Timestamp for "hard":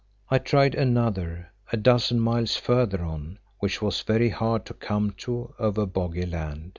4.29-4.65